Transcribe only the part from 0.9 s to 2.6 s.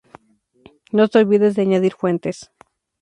No te olvides de añadir fuentes.